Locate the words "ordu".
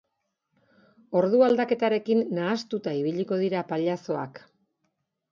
1.19-1.41